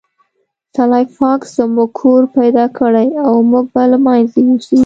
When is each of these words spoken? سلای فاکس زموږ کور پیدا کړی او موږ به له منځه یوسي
سلای 0.75 1.05
فاکس 1.17 1.47
زموږ 1.57 1.89
کور 1.99 2.21
پیدا 2.37 2.65
کړی 2.77 3.07
او 3.27 3.33
موږ 3.51 3.65
به 3.73 3.83
له 3.91 3.97
منځه 4.05 4.37
یوسي 4.47 4.79